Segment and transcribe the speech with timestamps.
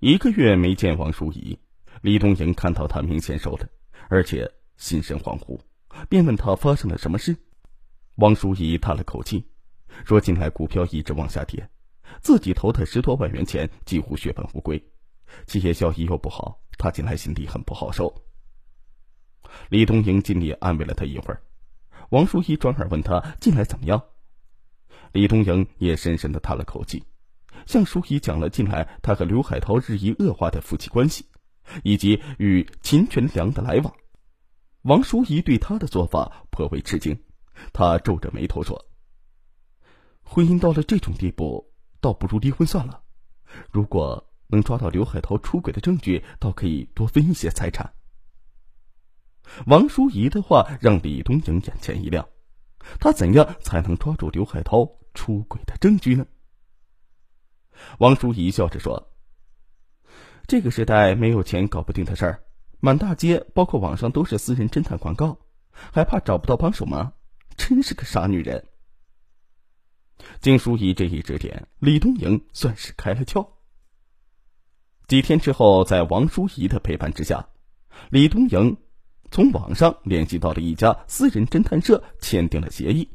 [0.00, 1.58] 一个月没见王淑仪，
[2.00, 3.68] 李东莹看到她明显瘦了，
[4.08, 5.60] 而且心神恍惚，
[6.08, 7.36] 便问她发生了什么事。
[8.14, 9.44] 王淑仪叹了口气，
[10.06, 11.68] 说：“近来股票一直往下跌，
[12.22, 14.82] 自己投的十多万元钱几乎血本无归，
[15.46, 18.10] 企业效益又不好，她近来心里很不好受。”
[19.68, 21.42] 李东莹尽力安慰了她一会儿。
[22.08, 24.02] 王淑仪转而问他近来怎么样。
[25.12, 27.04] 李东莹也深深的叹了口气。
[27.66, 31.26] 向淑仪讲了近来他和刘海涛日益恶化的夫妻关系，
[31.82, 33.94] 以及与秦全良的来往。
[34.82, 37.22] 王淑仪对他的做法颇为吃惊，
[37.72, 38.86] 他皱着眉头说
[40.24, 43.02] ：“婚姻到了这种地步，倒不如离婚算了。
[43.70, 47.92] 如果能抓到刘海涛出轨的证据，倒可以多分一些财产。”
[49.66, 52.28] 王淑仪的话让李东营眼前一亮，
[53.00, 56.24] 他怎样才能抓住刘海涛出轨的证据呢？
[57.98, 59.12] 王淑仪笑着说
[60.46, 62.42] ：“这个时代没有钱搞不定的事儿，
[62.80, 65.38] 满大街包括网上都是私人侦探广告，
[65.72, 67.12] 还怕找不到帮手吗？
[67.56, 68.66] 真是个傻女人。”
[70.40, 73.46] 经淑仪这一指点，李东营算是开了窍。
[75.08, 77.48] 几天之后，在王淑仪的陪伴之下，
[78.10, 78.76] 李东营
[79.30, 83.08] 从网上联系到了一家私人侦探社，签订了协议，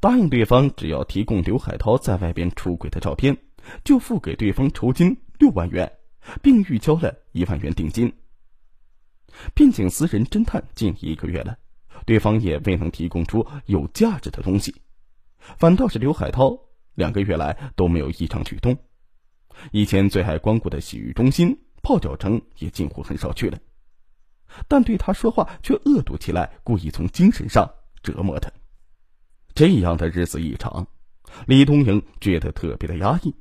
[0.00, 3.36] 答应对方只要提供刘海涛在外边出轨的照片。
[3.84, 5.90] 就付给对方酬金六万元，
[6.42, 8.12] 并预交了一万元定金。
[9.54, 11.56] 聘请私人侦探近一个月了，
[12.06, 14.74] 对方也未能提供出有价值的东西，
[15.58, 16.58] 反倒是刘海涛
[16.94, 18.76] 两个月来都没有异常举动。
[19.70, 23.58] 以前最爱光顾的洗浴中心、泡脚城也近乎很少去了，
[24.66, 27.68] 但对他说话却恶毒起来，故意从精神上
[28.02, 28.50] 折磨他。
[29.54, 30.86] 这样的日子一长，
[31.46, 33.34] 李东营觉得特别的压抑。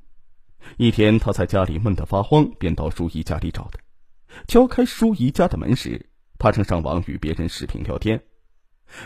[0.78, 3.80] 一天，他在家里闷得发慌，便到舒怡家里找他。
[4.48, 8.22] 敲开舒怡家的门时，他正上网与别人视频聊天。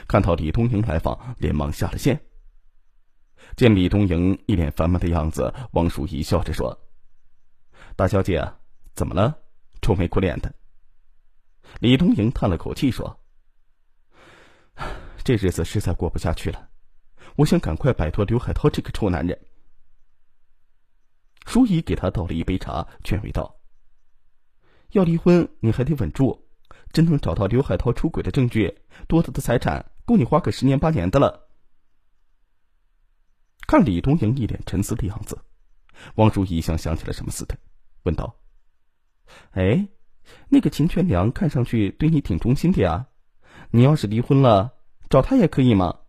[0.08, 2.20] 看到李东营来访，连忙下了线。
[3.56, 6.78] 见李东营一脸烦闷的样子，王淑仪笑着说
[7.96, 8.54] ：“大小姐，
[8.94, 9.40] 怎么了？
[9.82, 10.54] 愁眉苦脸的。”
[11.80, 13.20] 李东营叹了口气说
[15.24, 16.70] ：“这日子实在过不下去了，
[17.36, 19.40] 我想赶快摆脱刘海涛这个臭男人。”
[21.52, 23.60] 舒怡给他倒了一杯茶，劝慰道
[24.92, 26.48] ：“要离婚，你还得稳住。
[26.94, 28.80] 真能找到刘海涛出轨的证据，
[29.10, 31.50] 多得的财产够你花个十年八年的了。”
[33.68, 35.40] 看李东莹一脸沉思的样子，
[36.16, 37.58] 王淑仪像想起了什么似的，
[38.04, 38.38] 问道
[39.52, 39.90] ：“哎，
[40.48, 43.08] 那个秦全良看上去对你挺忠心的呀，
[43.72, 44.78] 你要是离婚了，
[45.10, 46.00] 找他也可以吗？”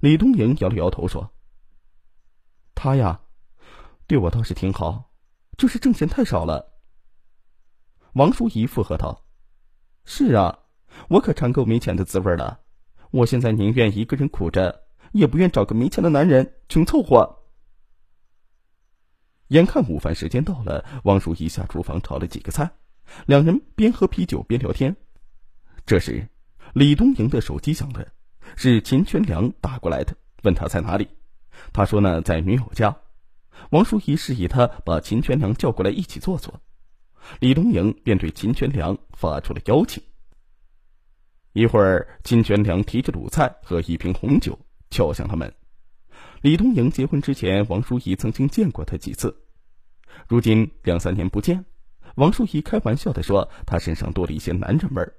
[0.00, 1.30] 李东莹摇了摇头说
[2.74, 3.20] ：“他呀。”
[4.08, 5.12] 对我倒是挺好，
[5.58, 6.80] 就是挣钱太少了。
[8.14, 9.22] 王淑仪附和道
[10.06, 10.58] ：“是啊，
[11.10, 12.58] 我可尝够没钱的滋味了。
[13.10, 17.44] 我现在宁愿一个人苦着，也不愿找个没钱的男人穷凑合。”
[19.48, 22.70] 眼看午饭时间到了，王淑仪下厨房炒了几个菜，
[23.26, 24.96] 两人边喝啤酒边聊天。
[25.84, 26.26] 这时，
[26.72, 28.06] 李东营的手机响了，
[28.56, 31.06] 是秦全良打过来的，问他在哪里。
[31.74, 32.96] 他说呢，在女友家。
[33.70, 36.60] 王淑仪示意他把秦全良叫过来一起坐坐，
[37.40, 40.02] 李东营便对秦全良发出了邀请。
[41.52, 44.58] 一会儿，秦全良提着卤菜和一瓶红酒
[44.90, 45.52] 敲响了门。
[46.40, 49.34] 李东营结婚之前，王淑仪曾经见过他几次，
[50.28, 51.64] 如今两三年不见，
[52.14, 55.12] 王淑仪开玩笑的说他身上多了一些男人味儿，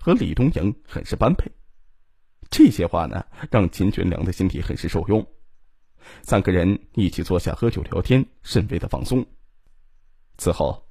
[0.00, 1.50] 和李东营很是般配。
[2.50, 5.26] 这些话呢，让秦全良的心里很是受用。
[6.22, 9.24] 三个人一起坐下喝酒聊天，甚为的放松。
[10.38, 10.86] 此后，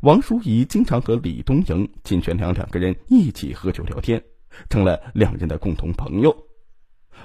[0.00, 4.22] 王淑仪经常和李东营、金全良两个人一起喝酒聊天，
[4.68, 6.36] 成了两人的共同朋友。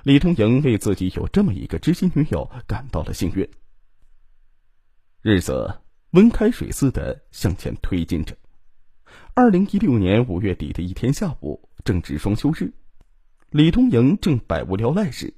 [0.03, 3.49] 李东营为自己有这么一个知心女友感到了幸运。
[5.21, 5.81] 日子
[6.11, 8.35] 温开水似的向前推进着。
[9.33, 12.71] 二零一六年五月底的一天下午，正值双休日，
[13.49, 15.33] 李东营正百无聊赖时。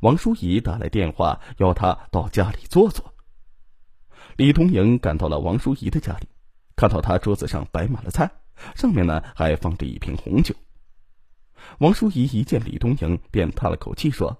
[0.00, 3.14] 王淑仪打来电话，邀他到家里坐坐。
[4.36, 6.28] 李东营赶到了王淑仪的家里，
[6.76, 8.30] 看到他桌子上摆满了菜，
[8.74, 10.54] 上面呢还放着一瓶红酒。
[11.78, 14.36] 王淑仪一见李东营，便叹了口气说：“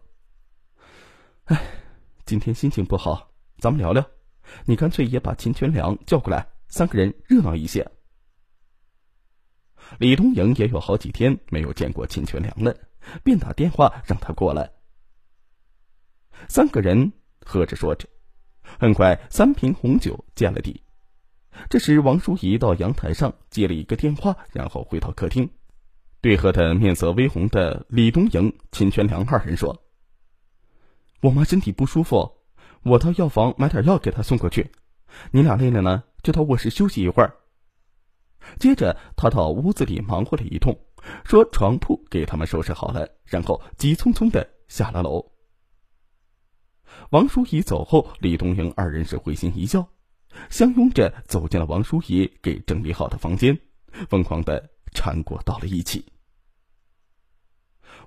[1.46, 1.60] 哎，
[2.24, 4.04] 今天心情不好，咱们聊聊。
[4.64, 7.86] 你干脆也把秦全良叫过来，三个人热闹一些。”
[9.98, 12.74] 李东营也有好几天没有见过秦全良了，
[13.24, 14.70] 便打电话让他过来。
[16.46, 17.12] 三个人
[17.44, 18.08] 喝着说着，
[18.78, 20.82] 很快三瓶红酒见了底。
[21.68, 25.50] 这时，王淑仪到阳台上接了一个电话，然后回到客厅，
[26.20, 29.82] 对和他面色微红的李东营、秦全良二人说
[31.20, 32.30] ：“我妈身体不舒服，
[32.82, 34.70] 我到药房买点药给她送过去。
[35.32, 37.34] 你俩累了呢，就到卧室休息一会儿。”
[38.60, 40.78] 接着，他到屋子里忙活了一通，
[41.24, 45.32] 说床铺给他们收拾好了，然后急匆匆的下了楼。
[47.10, 49.88] 王淑仪走后，李东营二人是会心一笑。
[50.50, 53.58] 相拥着走进了王淑仪给整理好的房间，
[54.08, 56.04] 疯狂的缠裹到了一起。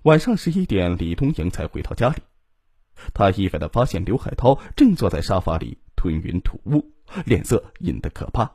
[0.03, 2.21] 晚上十一点，李东营才回到家里，
[3.13, 6.93] 他意外的发现刘海涛正坐在沙发里吞云吐雾，
[7.25, 8.49] 脸色阴得可怕。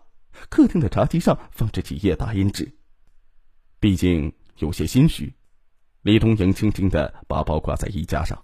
[0.49, 2.73] 客厅的茶几上放着几页打印纸，
[3.81, 5.35] 毕竟有些心虚。
[6.03, 8.41] 李东营轻轻的把包挂在衣架上，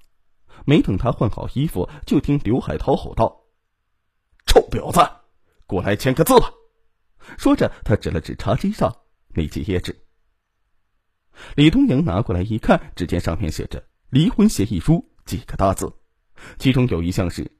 [0.67, 3.45] 没等他换好衣服，就听刘海涛吼道。
[4.47, 5.01] 臭婊子，
[5.67, 6.53] 过来签个字吧！
[7.39, 8.95] 说着，他指了指茶几上
[9.29, 10.05] 那几页纸。
[11.57, 15.91] 李东阳拿过来一看，只见上面写着“离婚协议书”几个大字，
[16.59, 17.51] 其中有一项是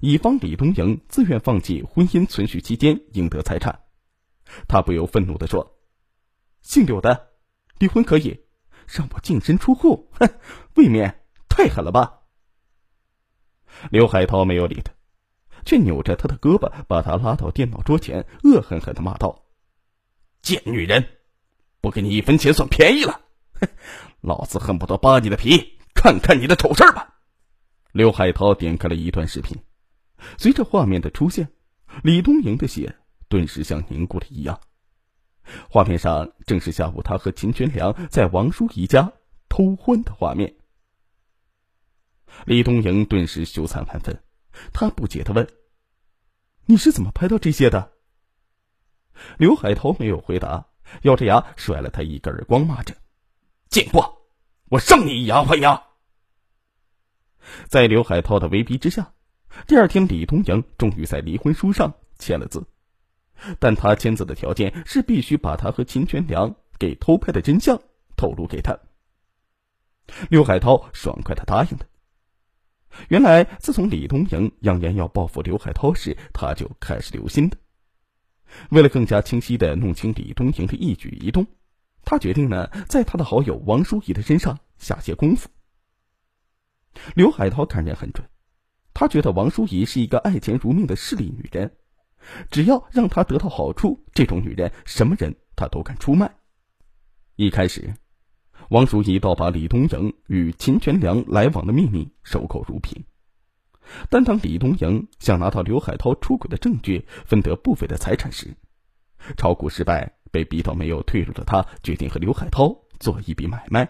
[0.00, 3.84] 乙方李东阳自愿放弃婚姻存续期间应得财产。
[4.66, 5.78] 他不由愤怒的说
[6.62, 7.28] ：“姓柳的，
[7.78, 8.46] 离婚可以，
[8.86, 10.26] 让我净身出户，哼，
[10.76, 12.14] 未免太狠了吧！”
[13.90, 14.92] 刘海涛没有理他。
[15.64, 19.44] 却扭着他的胳膊，把他拉到电脑桌前，恶狠狠的骂道
[20.40, 21.04] ：“贱女人，
[21.82, 23.20] 不给你一分钱算便宜了！
[23.60, 23.68] 哼，
[24.22, 27.16] 老子恨不得扒你的皮，看看你的丑事吧！”
[27.92, 29.58] 刘海涛点开了一段视频，
[30.38, 31.48] 随着画面的出现，
[32.02, 32.96] 李东营的血
[33.28, 34.58] 顿时像凝固了一样。
[35.68, 39.12] 画面上正是下午他和秦全良在王淑仪家
[39.50, 40.54] 偷欢的画面。
[42.46, 44.22] 李东营顿时羞惭万分，
[44.72, 45.46] 他不解的问。
[46.66, 47.92] 你是怎么拍到这些的？
[49.36, 50.68] 刘海涛没有回答，
[51.02, 52.94] 咬着牙甩了他一个耳光，骂着
[53.68, 54.18] ：“贱货，
[54.68, 55.82] 我上你以牙还牙！”
[57.68, 59.12] 在刘海涛的威逼之下，
[59.66, 62.66] 第二天李东阳终于在离婚书上签了字，
[63.58, 67.80] 但他签字的条件是必须把他和秦全良给偷拍的真相
[68.16, 68.78] 透露给他。
[70.28, 71.86] 刘海涛爽快的答应了。
[73.08, 77.56] 原来，自从李东营扬言要报复刘海涛时，他就开始留心的。
[78.70, 81.46] 为了更加清晰的弄清李东营的一举一动，
[82.04, 85.48] 他决定呢，在他的好友王淑仪的身上下些功夫。
[87.14, 88.26] 刘海涛看人很准，
[88.92, 91.70] 他觉得王淑仪是一个爱钱如命的势利女人，
[92.50, 96.34] 只要让她得到好处，这种女人什么人她都敢出卖。
[97.36, 97.94] 一开始。
[98.68, 103.02] 王淑仪倒把李东营与秦全良来往的秘密守口如瓶，
[104.10, 108.54] 但当李东营想拿到刘海涛出轨的证据，分得不菲的财产时，
[109.38, 113.88] 炒股失败，被逼到没有退路的他，决定和刘海涛做一笔买卖，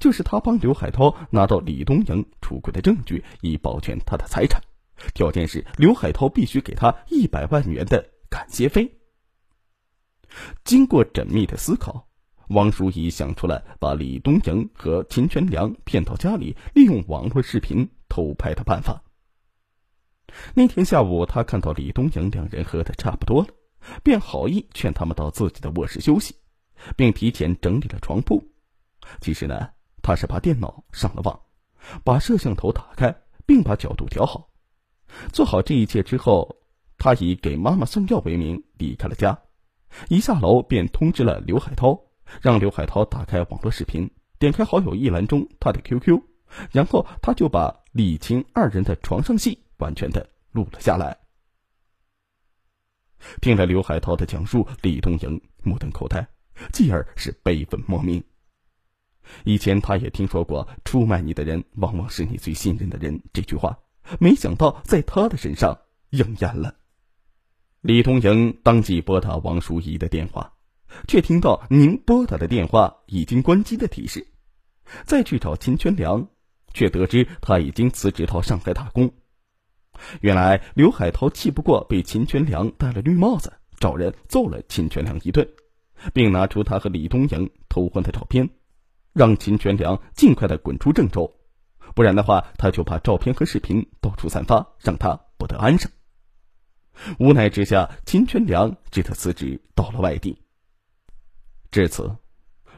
[0.00, 4.60] 就是他帮刘海涛拿到李东营出轨的证据，以保全他的财产，
[5.14, 8.98] 条件是刘海涛必须给他一百万元的感谢费。
[10.64, 12.08] 经过缜密的思考。
[12.48, 19.02] 王淑仪想出了把李东阳和秦全良骗到家里，利用网络视频偷拍的办法。
[20.54, 23.48] 那天下午，他看到李东阳两人喝的差不多了，
[24.02, 26.34] 便好意劝他们到自己的卧室休息，
[26.96, 28.42] 并提前整理了床铺。
[29.20, 29.68] 其实呢，
[30.02, 31.40] 他是把电脑上了网，
[32.02, 33.14] 把摄像头打开，
[33.46, 34.48] 并把角度调好。
[35.32, 36.56] 做好这一切之后，
[36.98, 39.38] 他以给妈妈送药为名离开了家。
[40.08, 41.98] 一下楼便通知了刘海涛。
[42.40, 46.20] 让刘海涛打开网络视频，点开好友一栏中他的 QQ，
[46.70, 51.16] 然后他就把李晴二人的床上戏完全的录了下来。
[53.40, 56.26] 听了刘海涛的讲述，李东莹目瞪口呆，
[56.72, 58.22] 继而是悲愤莫名。
[59.44, 63.78] 以前他也听说过“出卖你的人往往是你最信任的人”这句话，
[64.20, 65.74] 没想到在他的身上
[66.10, 66.74] 应验了。
[67.80, 70.53] 李东莹当即拨打王淑仪的电话。
[71.06, 74.26] 却听到您拨打的电话已经关机的提示，
[75.04, 76.28] 再去找秦全良，
[76.72, 79.12] 却得知他已经辞职到上海打工。
[80.20, 85.48] 原来刘海涛气不过被秦全良戴了绿帽子，找人揍了秦全良一顿，
[86.12, 88.48] 并拿出他和李东阳偷欢的照片，
[89.12, 91.32] 让秦全良尽快的滚出郑州，
[91.94, 95.90] 不然的话他就把照片和视频到处散发，让他不得安生。
[97.18, 100.43] 无奈之下，秦全良只得辞职到了外地。
[101.74, 102.16] 至此，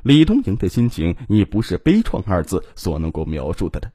[0.02, 3.92] 李东营的心情已不是“悲怆”二字所能够描述的了。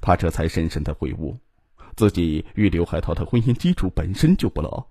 [0.00, 1.38] 他这才深深的悔悟，
[1.94, 4.88] 自己与刘海涛的婚姻基础本身就不牢，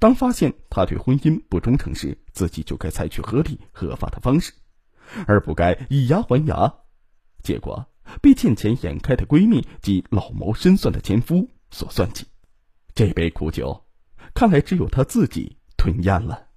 [0.00, 4.52] 当发现他对婚姻不忠诚时，自己就该采取合理合法的方式，
[5.28, 6.74] 而不该以牙还牙。
[7.44, 7.86] 结果
[8.20, 12.26] 被见钱眼开的闺蜜及老谋深算的前夫所算计，
[12.92, 13.84] 这杯苦酒，
[14.34, 16.47] 看来只有她自己吞咽了。